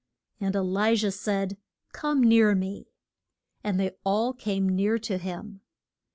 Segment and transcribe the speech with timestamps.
[0.39, 1.57] And E li jah said,
[1.93, 2.87] Come near me.
[3.63, 5.61] And they all came near to him.